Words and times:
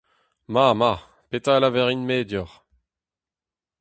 Ma! 0.53 0.67
ma! 0.79 0.91
petra 1.29 1.53
a 1.55 1.59
lavarin-me 1.61 2.17
deoc'h, 2.29 2.55